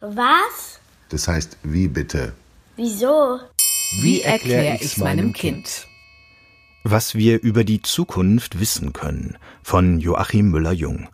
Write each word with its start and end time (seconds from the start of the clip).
Was? 0.00 0.80
Das 1.10 1.28
heißt, 1.28 1.58
wie 1.62 1.86
bitte? 1.86 2.32
Wieso? 2.76 3.38
Wie 4.00 4.22
erkläre 4.22 4.78
ich's 4.80 4.96
meinem 4.96 5.34
Kind? 5.34 5.86
Was 6.84 7.14
wir 7.14 7.42
über 7.42 7.64
die 7.64 7.82
Zukunft 7.82 8.58
wissen 8.58 8.94
können 8.94 9.36
von 9.62 10.00
Joachim 10.00 10.50
Müller-Jung. 10.50 11.10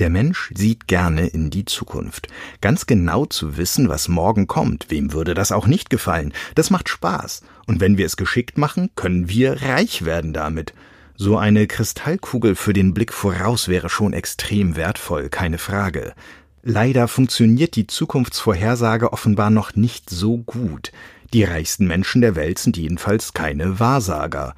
Der 0.00 0.10
Mensch 0.10 0.50
sieht 0.56 0.88
gerne 0.88 1.28
in 1.28 1.50
die 1.50 1.66
Zukunft. 1.66 2.26
Ganz 2.60 2.86
genau 2.86 3.26
zu 3.26 3.56
wissen, 3.56 3.88
was 3.88 4.08
morgen 4.08 4.48
kommt, 4.48 4.90
wem 4.90 5.12
würde 5.12 5.34
das 5.34 5.52
auch 5.52 5.68
nicht 5.68 5.88
gefallen? 5.88 6.32
Das 6.56 6.70
macht 6.70 6.88
Spaß. 6.88 7.42
Und 7.68 7.78
wenn 7.78 7.96
wir 7.96 8.06
es 8.06 8.16
geschickt 8.16 8.58
machen, 8.58 8.90
können 8.96 9.28
wir 9.28 9.62
reich 9.62 10.04
werden 10.04 10.32
damit. 10.32 10.74
So 11.14 11.38
eine 11.38 11.68
Kristallkugel 11.68 12.56
für 12.56 12.72
den 12.72 12.92
Blick 12.92 13.12
voraus 13.12 13.68
wäre 13.68 13.88
schon 13.88 14.14
extrem 14.14 14.74
wertvoll, 14.74 15.28
keine 15.28 15.58
Frage. 15.58 16.14
Leider 16.62 17.08
funktioniert 17.08 17.74
die 17.74 17.86
Zukunftsvorhersage 17.86 19.12
offenbar 19.12 19.50
noch 19.50 19.76
nicht 19.76 20.10
so 20.10 20.38
gut. 20.38 20.92
Die 21.32 21.44
reichsten 21.44 21.86
Menschen 21.86 22.20
der 22.20 22.36
Welt 22.36 22.58
sind 22.58 22.76
jedenfalls 22.76 23.32
keine 23.32 23.80
Wahrsager. 23.80 24.54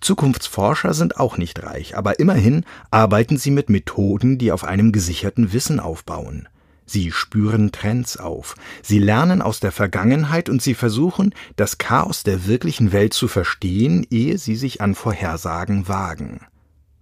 Zukunftsforscher 0.00 0.92
sind 0.92 1.18
auch 1.18 1.38
nicht 1.38 1.62
reich, 1.62 1.96
aber 1.96 2.18
immerhin 2.18 2.64
arbeiten 2.90 3.38
sie 3.38 3.50
mit 3.50 3.70
Methoden, 3.70 4.38
die 4.38 4.50
auf 4.50 4.64
einem 4.64 4.90
gesicherten 4.92 5.52
Wissen 5.52 5.78
aufbauen. 5.78 6.48
Sie 6.84 7.10
spüren 7.10 7.72
Trends 7.72 8.16
auf, 8.16 8.54
sie 8.82 8.98
lernen 8.98 9.42
aus 9.42 9.58
der 9.58 9.72
Vergangenheit 9.72 10.48
und 10.48 10.62
sie 10.62 10.74
versuchen, 10.74 11.34
das 11.56 11.78
Chaos 11.78 12.22
der 12.22 12.46
wirklichen 12.46 12.92
Welt 12.92 13.12
zu 13.12 13.26
verstehen, 13.26 14.06
ehe 14.10 14.38
sie 14.38 14.56
sich 14.56 14.80
an 14.80 14.94
Vorhersagen 14.94 15.88
wagen. 15.88 16.40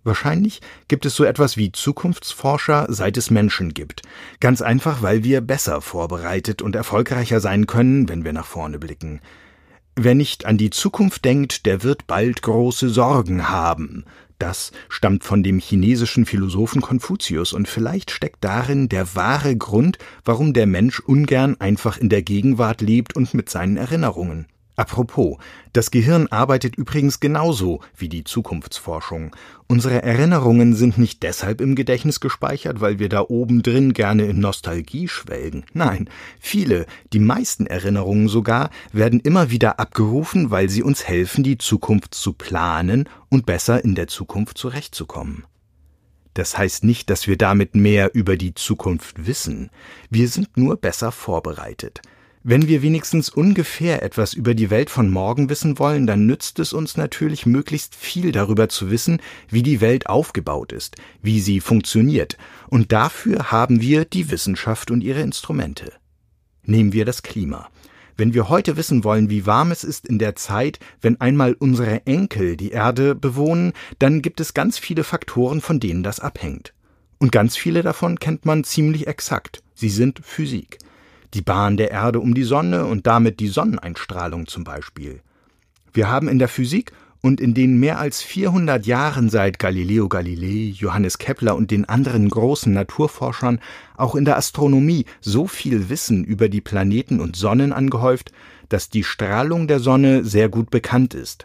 Wahrscheinlich 0.05 0.61
gibt 0.87 1.07
es 1.07 1.17
so 1.17 1.25
etwas 1.25 1.57
wie 1.57 1.73
Zukunftsforscher, 1.73 2.87
seit 2.91 3.17
es 3.17 3.31
Menschen 3.31 3.73
gibt. 3.73 4.03
Ganz 4.39 4.61
einfach, 4.61 5.01
weil 5.01 5.25
wir 5.25 5.41
besser 5.41 5.81
vorbereitet 5.81 6.61
und 6.61 6.77
erfolgreicher 6.77 7.41
sein 7.41 7.67
können, 7.67 8.09
wenn 8.09 8.25
wir 8.25 8.35
nach 8.35 8.47
vorne 8.47 8.79
blicken. 8.79 9.21
Wer 9.97 10.15
nicht 10.15 10.45
an 10.45 10.59
die 10.59 10.71
Zukunft 10.71 11.25
denkt, 11.25 11.67
der 11.67 11.83
wird 11.83 12.07
bald 12.07 12.43
große 12.43 12.91
Sorgen 12.91 13.49
haben. 13.49 14.05
Das 14.39 14.73
stammt 14.89 15.25
von 15.25 15.43
dem 15.43 15.59
chinesischen 15.59 16.27
Philosophen 16.27 16.83
Konfuzius 16.83 17.53
und 17.53 17.69
vielleicht 17.69 18.11
steckt 18.11 18.43
darin 18.45 18.89
der 18.89 19.15
wahre 19.15 19.57
Grund, 19.57 19.99
warum 20.25 20.53
der 20.53 20.67
Mensch 20.67 21.01
ungern 21.01 21.59
einfach 21.61 21.97
in 21.97 22.09
der 22.09 22.23
Gegenwart 22.23 22.81
lebt 22.81 23.17
und 23.17 23.33
mit 23.33 23.49
seinen 23.49 23.77
Erinnerungen. 23.77 24.47
Apropos, 24.77 25.39
das 25.73 25.93
Gehirn 25.93 26.27
arbeitet 26.29 26.75
übrigens 26.75 27.21
genauso 27.21 27.81
wie 27.97 28.09
die 28.09 28.25
Zukunftsforschung. 28.25 29.35
Unsere 29.69 30.03
Erinnerungen 30.03 30.75
sind 30.75 30.99
nicht 30.99 31.23
deshalb 31.23 31.61
im 31.61 31.77
Gedächtnis 31.77 32.19
gespeichert, 32.19 32.81
weil 32.81 32.99
wir 32.99 33.09
da 33.09 33.21
oben 33.21 33.63
drin 33.63 33.93
gerne 33.93 34.25
in 34.25 34.41
Nostalgie 34.41 35.07
schwelgen. 35.07 35.65
Nein, 35.73 36.11
viele, 36.41 36.87
die 37.13 37.21
meisten 37.21 37.67
Erinnerungen 37.67 38.27
sogar, 38.27 38.71
werden 38.93 39.21
immer 39.21 39.51
wieder 39.51 39.79
abgerufen, 39.79 40.51
weil 40.51 40.69
sie 40.69 40.83
uns 40.83 41.07
helfen, 41.07 41.45
die 41.45 41.59
Zukunft 41.59 42.15
zu 42.15 42.33
planen 42.33 43.09
und 43.29 43.47
besser 43.47 43.85
in 43.85 43.95
der 43.95 44.09
Zukunft 44.09 44.59
zurechtzukommen. 44.59 45.45
Das 46.35 46.59
heißt 46.59 46.83
nicht, 46.83 47.11
dass 47.11 47.29
wir 47.29 47.39
damit 47.39 47.77
mehr 47.77 48.13
über 48.13 48.37
die 48.37 48.55
Zukunft 48.55 49.25
wissen. 49.25 49.71
Wir 50.11 50.29
sind 50.29 50.57
nur 50.57 50.77
besser 50.77 51.13
vorbereitet. 51.13 52.03
Wenn 52.47 52.69
wir 52.69 52.83
wenigstens 52.83 53.31
ungefähr 53.31 54.03
etwas 54.03 54.35
über 54.35 54.53
die 54.53 54.69
Welt 54.69 54.91
von 54.91 55.09
morgen 55.09 55.49
wissen 55.49 55.79
wollen, 55.79 56.07
dann 56.07 56.27
nützt 56.27 56.59
es 56.59 56.75
uns 56.75 56.99
natürlich 56.99 57.47
möglichst 57.47 57.95
viel 57.95 58.33
darüber 58.33 58.69
zu 58.69 58.91
wissen, 58.91 59.23
wie 59.49 59.63
die 59.63 59.81
Welt 59.81 60.11
aufgebaut 60.11 60.71
ist, 60.71 60.97
wie 61.23 61.41
sie 61.41 61.61
funktioniert, 61.61 62.37
und 62.69 62.93
dafür 62.93 63.51
haben 63.51 63.81
wir 63.81 64.05
die 64.05 64.31
Wissenschaft 64.31 64.91
und 64.91 65.01
ihre 65.01 65.23
Instrumente. 65.23 65.95
Nehmen 66.65 66.93
wir 66.93 67.07
das 67.07 67.23
Klima. 67.23 67.71
Wenn 68.15 68.35
wir 68.35 68.51
heute 68.51 68.77
wissen 68.77 69.05
wollen, 69.05 69.31
wie 69.31 69.47
warm 69.47 69.71
es 69.71 69.83
ist 69.83 70.07
in 70.07 70.19
der 70.19 70.37
Zeit, 70.37 70.81
wenn 71.01 71.19
einmal 71.23 71.55
unsere 71.55 72.05
Enkel 72.05 72.59
die 72.59 72.73
Erde 72.73 73.15
bewohnen, 73.15 73.73
dann 73.99 74.21
gibt 74.21 74.39
es 74.41 74.53
ganz 74.53 74.79
viele 74.79 75.03
Faktoren, 75.03 75.63
von 75.63 75.81
denen 75.81 76.03
das 76.03 76.21
abhängt. 76.21 76.75
Und 77.17 77.33
ganz 77.33 77.57
viele 77.57 77.83
davon 77.83 78.19
kennt 78.19 78.45
man 78.45 78.65
ziemlich 78.65 79.07
exakt. 79.07 79.63
Sie 79.75 79.89
sind 79.89 80.21
Physik 80.23 80.79
die 81.35 81.43
Bahn 81.43 81.77
der 81.77 81.91
Erde 81.91 82.21
um 82.21 82.35
die 82.35 82.45
Sonne 82.45 82.87
und 82.87 83.07
damit 83.07 83.41
die 83.41 83.49
Sonneneinstrahlung 83.49 84.47
zum 84.47 84.65
Beispiel. 84.65 85.21
Wir 85.93 86.09
haben 86.09 86.29
in 86.29 86.39
der 86.39 86.49
Physik 86.49 86.93
und 87.21 87.41
in 87.41 87.55
den 87.55 87.79
mehr 87.81 87.99
als 87.99 88.23
400 88.23 88.87
Jahren 88.87 89.31
seit 89.31 89.59
Galileo 89.59 90.09
Galilei, 90.09 90.73
Johannes 90.75 91.19
Kepler 91.19 91.57
und 91.57 91.71
den 91.71 91.89
anderen 91.89 92.29
großen 92.29 92.73
Naturforschern 92.73 93.61
auch 93.97 94.15
in 94.15 94.25
der 94.25 94.37
Astronomie 94.37 95.07
so 95.21 95.47
viel 95.47 95.89
Wissen 95.89 96.25
über 96.25 96.49
die 96.49 96.61
Planeten 96.61 97.21
und 97.21 97.37
Sonnen 97.37 97.73
angehäuft, 97.73 98.33
dass 98.69 98.91
die 98.91 99.05
Strahlung 99.05 99.69
der 99.69 99.81
Sonne 99.81 100.25
sehr 100.25 100.49
gut 100.49 100.71
bekannt 100.71 101.15
ist 101.15 101.45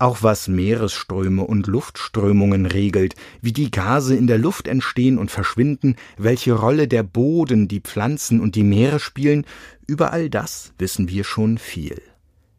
auch 0.00 0.22
was 0.22 0.48
Meeresströme 0.48 1.44
und 1.44 1.66
Luftströmungen 1.66 2.66
regelt, 2.66 3.14
wie 3.40 3.52
die 3.52 3.70
Gase 3.70 4.16
in 4.16 4.26
der 4.26 4.38
Luft 4.38 4.68
entstehen 4.68 5.18
und 5.18 5.30
verschwinden, 5.30 5.96
welche 6.16 6.52
Rolle 6.52 6.88
der 6.88 7.02
Boden, 7.02 7.68
die 7.68 7.80
Pflanzen 7.80 8.40
und 8.40 8.54
die 8.54 8.64
Meere 8.64 9.00
spielen, 9.00 9.44
über 9.86 10.12
all 10.12 10.30
das 10.30 10.72
wissen 10.78 11.08
wir 11.08 11.24
schon 11.24 11.58
viel. 11.58 12.00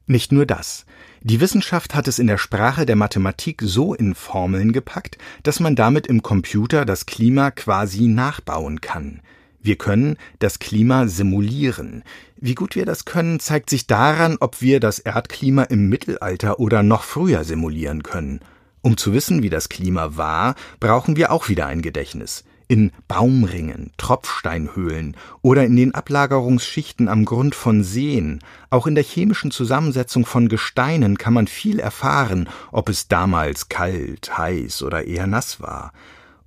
Nicht 0.08 0.32
nur 0.32 0.46
das. 0.46 0.86
Die 1.22 1.40
Wissenschaft 1.40 1.96
hat 1.96 2.08
es 2.08 2.20
in 2.20 2.28
der 2.28 2.38
Sprache 2.38 2.86
der 2.86 2.96
Mathematik 2.96 3.62
so 3.64 3.94
in 3.94 4.16
Formeln 4.16 4.74
gepackt, 4.74 5.18
dass 5.44 5.60
man 5.60 5.76
damit 5.76 6.08
im 6.08 6.22
Computer 6.22 6.84
das 6.84 7.06
Klima 7.06 7.52
quasi 7.52 8.08
nachbauen 8.08 8.82
kann. 8.82 9.22
Wir 9.64 9.76
können 9.76 10.18
das 10.40 10.58
Klima 10.58 11.08
simulieren. 11.08 12.04
Wie 12.38 12.56
gut 12.56 12.76
wir 12.76 12.86
das 12.88 13.06
können, 13.06 13.40
zeigt 13.40 13.70
sich 13.70 13.86
daran, 13.86 14.38
ob 14.40 14.62
wir 14.62 14.80
das 14.80 14.98
Erdklima 14.98 15.64
im 15.64 15.88
Mittelalter 15.88 16.60
oder 16.60 16.82
noch 16.82 17.04
früher 17.04 17.44
simulieren 17.44 18.02
können. 18.02 18.40
Um 18.82 18.98
zu 18.98 19.14
wissen, 19.14 19.44
wie 19.44 19.52
das 19.52 19.70
Klima 19.70 20.18
war, 20.18 20.56
brauchen 20.80 21.16
wir 21.16 21.32
auch 21.32 21.48
wieder 21.48 21.68
ein 21.68 21.84
Gedächtnis. 21.84 22.44
In 22.68 22.92
Baumringen, 23.08 23.92
Tropfsteinhöhlen 23.98 25.16
oder 25.44 25.66
in 25.66 25.76
den 25.76 25.94
Ablagerungsschichten 25.94 27.08
am 27.08 27.26
Grund 27.26 27.54
von 27.54 27.84
Seen, 27.84 28.40
auch 28.72 28.88
in 28.88 28.96
der 28.96 29.04
chemischen 29.04 29.52
Zusammensetzung 29.52 30.26
von 30.26 30.50
Gesteinen 30.50 31.20
kann 31.20 31.34
man 31.34 31.46
viel 31.46 31.80
erfahren, 31.80 32.50
ob 32.72 32.90
es 32.90 33.08
damals 33.08 33.70
kalt, 33.70 34.36
heiß 34.36 34.82
oder 34.82 35.06
eher 35.06 35.28
nass 35.28 35.62
war. 35.62 35.92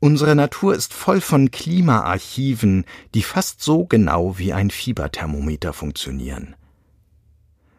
Unsere 0.04 0.36
Natur 0.36 0.74
ist 0.74 0.92
voll 0.92 1.22
von 1.22 1.50
Klimaarchiven, 1.50 2.84
die 3.14 3.22
fast 3.22 3.62
so 3.62 3.86
genau 3.86 4.36
wie 4.36 4.52
ein 4.52 4.68
Fieberthermometer 4.68 5.72
funktionieren. 5.72 6.56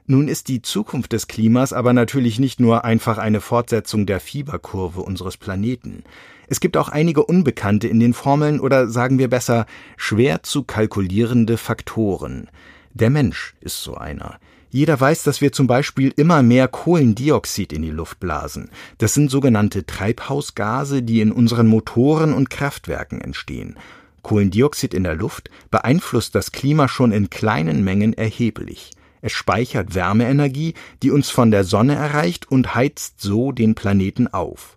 Nun 0.07 0.27
ist 0.27 0.47
die 0.47 0.63
Zukunft 0.63 1.13
des 1.13 1.27
Klimas 1.27 1.71
aber 1.71 1.93
natürlich 1.93 2.39
nicht 2.39 2.59
nur 2.59 2.83
einfach 2.83 3.19
eine 3.19 3.41
Fortsetzung 3.41 4.07
der 4.07 4.19
Fieberkurve 4.19 5.01
unseres 5.01 5.37
Planeten. 5.37 6.03
Es 6.47 6.59
gibt 6.59 6.77
auch 6.77 6.89
einige 6.89 7.23
Unbekannte 7.23 7.87
in 7.87 7.99
den 7.99 8.15
Formeln 8.15 8.59
oder 8.59 8.87
sagen 8.87 9.19
wir 9.19 9.29
besser 9.29 9.67
schwer 9.95 10.41
zu 10.41 10.63
kalkulierende 10.63 11.57
Faktoren. 11.57 12.49
Der 12.95 13.11
Mensch 13.11 13.53
ist 13.61 13.83
so 13.83 13.93
einer. 13.93 14.39
Jeder 14.75 14.99
weiß, 14.99 15.23
dass 15.23 15.39
wir 15.39 15.53
zum 15.53 15.67
Beispiel 15.67 16.11
immer 16.17 16.43
mehr 16.43 16.67
Kohlendioxid 16.67 17.71
in 17.71 17.81
die 17.81 17.91
Luft 17.91 18.19
blasen. 18.19 18.69
Das 18.97 19.13
sind 19.13 19.31
sogenannte 19.31 19.85
Treibhausgase, 19.85 21.01
die 21.01 21.21
in 21.21 21.31
unseren 21.31 21.65
Motoren 21.65 22.33
und 22.33 22.49
Kraftwerken 22.49 23.21
entstehen. 23.21 23.77
Kohlendioxid 24.21 24.93
in 24.93 25.03
der 25.03 25.15
Luft 25.15 25.49
beeinflusst 25.71 26.35
das 26.35 26.51
Klima 26.51 26.89
schon 26.89 27.13
in 27.13 27.29
kleinen 27.29 27.85
Mengen 27.85 28.11
erheblich. 28.11 28.91
Es 29.21 29.31
speichert 29.31 29.95
Wärmeenergie, 29.95 30.73
die 31.01 31.11
uns 31.11 31.29
von 31.29 31.51
der 31.51 31.63
Sonne 31.63 31.95
erreicht 31.95 32.51
und 32.51 32.75
heizt 32.75 33.21
so 33.21 33.53
den 33.53 33.75
Planeten 33.75 34.27
auf. 34.27 34.75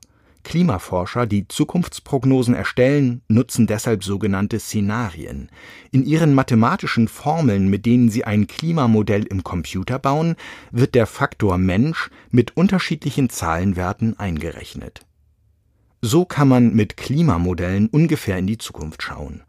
Klimaforscher, 0.49 1.27
die 1.27 1.47
Zukunftsprognosen 1.47 2.55
erstellen, 2.55 3.21
nutzen 3.29 3.67
deshalb 3.67 4.03
sogenannte 4.03 4.59
Szenarien. 4.59 5.51
In 5.91 6.07
ihren 6.07 6.33
mathematischen 6.33 7.07
Formeln, 7.07 7.69
mit 7.69 7.85
denen 7.85 8.09
sie 8.09 8.25
ein 8.25 8.47
Klimamodell 8.47 9.25
im 9.25 9.45
Computer 9.45 9.99
bauen, 9.99 10.37
wird 10.71 10.95
der 10.95 11.07
Faktor 11.07 11.59
Mensch 11.59 12.09
mit 12.31 12.57
unterschiedlichen 12.57 13.29
Zahlenwerten 13.29 14.19
eingerechnet. 14.19 15.03
So 16.01 16.25
kann 16.25 16.49
man 16.49 16.73
mit 16.73 16.97
Klimamodellen 16.97 17.89
ungefähr 17.89 18.39
in 18.39 18.47
die 18.47 18.57
Zukunft 18.57 19.03
schauen. 19.03 19.43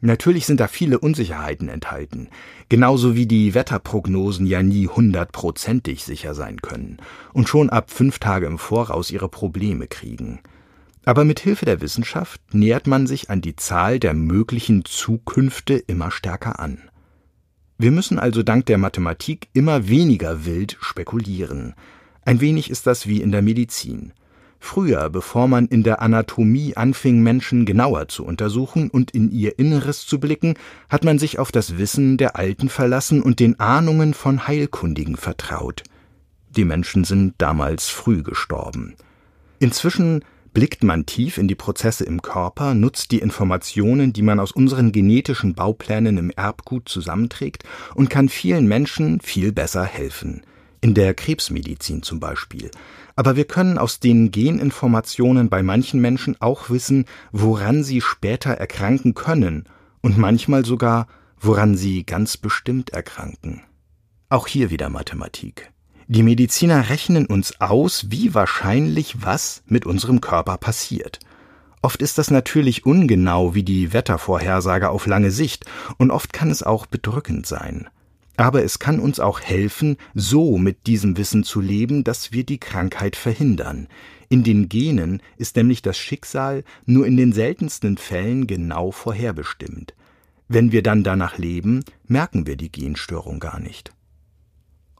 Natürlich 0.00 0.44
sind 0.44 0.60
da 0.60 0.68
viele 0.68 0.98
Unsicherheiten 0.98 1.68
enthalten, 1.68 2.28
genauso 2.68 3.14
wie 3.14 3.26
die 3.26 3.54
Wetterprognosen 3.54 4.46
ja 4.46 4.62
nie 4.62 4.86
hundertprozentig 4.86 6.04
sicher 6.04 6.34
sein 6.34 6.60
können 6.60 6.98
und 7.32 7.48
schon 7.48 7.70
ab 7.70 7.90
fünf 7.90 8.18
Tage 8.18 8.46
im 8.46 8.58
Voraus 8.58 9.10
ihre 9.10 9.28
Probleme 9.28 9.86
kriegen. 9.86 10.40
Aber 11.06 11.24
mit 11.24 11.40
Hilfe 11.40 11.64
der 11.64 11.80
Wissenschaft 11.80 12.40
nähert 12.52 12.86
man 12.86 13.06
sich 13.06 13.30
an 13.30 13.40
die 13.40 13.56
Zahl 13.56 13.98
der 13.98 14.14
möglichen 14.14 14.84
Zukünfte 14.84 15.74
immer 15.74 16.10
stärker 16.10 16.58
an. 16.58 16.78
Wir 17.76 17.90
müssen 17.90 18.18
also 18.18 18.42
dank 18.42 18.66
der 18.66 18.78
Mathematik 18.78 19.48
immer 19.52 19.88
weniger 19.88 20.46
wild 20.46 20.76
spekulieren. 20.80 21.74
Ein 22.24 22.40
wenig 22.40 22.70
ist 22.70 22.86
das 22.86 23.06
wie 23.06 23.20
in 23.20 23.32
der 23.32 23.42
Medizin. 23.42 24.12
Früher, 24.64 25.10
bevor 25.10 25.46
man 25.46 25.66
in 25.66 25.82
der 25.82 26.00
Anatomie 26.00 26.74
anfing, 26.74 27.22
Menschen 27.22 27.66
genauer 27.66 28.08
zu 28.08 28.24
untersuchen 28.24 28.88
und 28.88 29.10
in 29.10 29.30
ihr 29.30 29.58
Inneres 29.58 30.06
zu 30.06 30.18
blicken, 30.18 30.54
hat 30.88 31.04
man 31.04 31.18
sich 31.18 31.38
auf 31.38 31.52
das 31.52 31.76
Wissen 31.76 32.16
der 32.16 32.36
Alten 32.36 32.70
verlassen 32.70 33.20
und 33.20 33.40
den 33.40 33.60
Ahnungen 33.60 34.14
von 34.14 34.48
Heilkundigen 34.48 35.16
vertraut. 35.16 35.84
Die 36.48 36.64
Menschen 36.64 37.04
sind 37.04 37.34
damals 37.36 37.90
früh 37.90 38.22
gestorben. 38.22 38.94
Inzwischen 39.58 40.24
blickt 40.54 40.82
man 40.82 41.04
tief 41.04 41.36
in 41.36 41.46
die 41.46 41.54
Prozesse 41.54 42.04
im 42.04 42.22
Körper, 42.22 42.72
nutzt 42.72 43.10
die 43.12 43.18
Informationen, 43.18 44.14
die 44.14 44.22
man 44.22 44.40
aus 44.40 44.50
unseren 44.50 44.92
genetischen 44.92 45.54
Bauplänen 45.54 46.16
im 46.16 46.30
Erbgut 46.30 46.88
zusammenträgt 46.88 47.64
und 47.94 48.08
kann 48.08 48.30
vielen 48.30 48.66
Menschen 48.66 49.20
viel 49.20 49.52
besser 49.52 49.84
helfen. 49.84 50.40
In 50.84 50.92
der 50.92 51.14
Krebsmedizin 51.14 52.02
zum 52.02 52.20
Beispiel. 52.20 52.70
Aber 53.16 53.36
wir 53.36 53.46
können 53.46 53.78
aus 53.78 54.00
den 54.00 54.30
Geninformationen 54.30 55.48
bei 55.48 55.62
manchen 55.62 55.98
Menschen 55.98 56.38
auch 56.42 56.68
wissen, 56.68 57.06
woran 57.32 57.82
sie 57.82 58.02
später 58.02 58.50
erkranken 58.50 59.14
können 59.14 59.64
und 60.02 60.18
manchmal 60.18 60.66
sogar, 60.66 61.06
woran 61.40 61.74
sie 61.74 62.04
ganz 62.04 62.36
bestimmt 62.36 62.90
erkranken. 62.90 63.62
Auch 64.28 64.46
hier 64.46 64.68
wieder 64.68 64.90
Mathematik. 64.90 65.72
Die 66.06 66.22
Mediziner 66.22 66.90
rechnen 66.90 67.24
uns 67.24 67.62
aus, 67.62 68.10
wie 68.10 68.34
wahrscheinlich 68.34 69.22
was 69.22 69.62
mit 69.64 69.86
unserem 69.86 70.20
Körper 70.20 70.58
passiert. 70.58 71.18
Oft 71.80 72.02
ist 72.02 72.18
das 72.18 72.30
natürlich 72.30 72.84
ungenau 72.84 73.54
wie 73.54 73.62
die 73.62 73.94
Wettervorhersage 73.94 74.90
auf 74.90 75.06
lange 75.06 75.30
Sicht, 75.30 75.64
und 75.96 76.10
oft 76.10 76.34
kann 76.34 76.50
es 76.50 76.62
auch 76.62 76.84
bedrückend 76.84 77.46
sein. 77.46 77.88
Aber 78.36 78.64
es 78.64 78.78
kann 78.78 78.98
uns 78.98 79.20
auch 79.20 79.40
helfen, 79.40 79.96
so 80.14 80.58
mit 80.58 80.86
diesem 80.86 81.16
Wissen 81.16 81.44
zu 81.44 81.60
leben, 81.60 82.02
dass 82.02 82.32
wir 82.32 82.44
die 82.44 82.58
Krankheit 82.58 83.16
verhindern. 83.16 83.86
In 84.28 84.42
den 84.42 84.68
Genen 84.68 85.22
ist 85.36 85.56
nämlich 85.56 85.82
das 85.82 85.96
Schicksal 85.96 86.64
nur 86.86 87.06
in 87.06 87.16
den 87.16 87.32
seltensten 87.32 87.96
Fällen 87.96 88.46
genau 88.46 88.90
vorherbestimmt. 88.90 89.94
Wenn 90.48 90.72
wir 90.72 90.82
dann 90.82 91.04
danach 91.04 91.38
leben, 91.38 91.84
merken 92.06 92.46
wir 92.46 92.56
die 92.56 92.72
Genstörung 92.72 93.38
gar 93.38 93.60
nicht. 93.60 93.92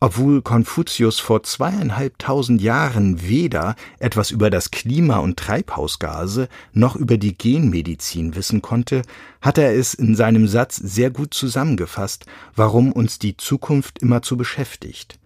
Obwohl 0.05 0.43
Konfuzius 0.43 1.19
vor 1.19 1.45
zweieinhalbtausend 1.45 2.61
Jahren 2.61 3.27
weder 3.27 3.75
etwas 3.99 4.33
über 4.33 4.51
das 4.51 4.71
Klima 4.71 5.17
und 5.17 5.39
Treibhausgase 5.39 6.51
noch 6.75 6.95
über 6.95 7.17
die 7.17 7.39
Genmedizin 7.39 8.37
wissen 8.37 8.61
konnte, 8.61 9.01
hat 9.41 9.57
er 9.57 9.75
es 9.75 9.95
in 9.95 10.15
seinem 10.15 10.47
Satz 10.47 10.77
sehr 10.77 11.09
gut 11.09 11.33
zusammengefasst, 11.33 12.27
warum 12.55 12.93
uns 12.93 13.19
die 13.19 13.39
Zukunft 13.39 14.01
immerzu 14.03 14.37
beschäftigt. 14.37 15.19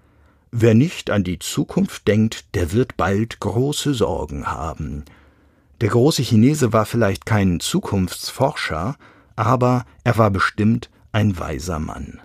Wer 0.52 0.74
nicht 0.74 1.10
an 1.10 1.24
die 1.24 1.40
Zukunft 1.40 2.06
denkt, 2.06 2.54
der 2.54 2.70
wird 2.70 2.96
bald 2.96 3.40
große 3.40 3.94
Sorgen 3.94 4.46
haben. 4.46 5.04
Der 5.80 5.88
große 5.88 6.22
Chinese 6.22 6.72
war 6.72 6.86
vielleicht 6.86 7.26
kein 7.26 7.58
Zukunftsforscher, 7.58 8.94
aber 9.34 9.86
er 10.04 10.18
war 10.18 10.30
bestimmt 10.30 10.88
ein 11.10 11.36
weiser 11.36 11.80
Mann. 11.80 12.20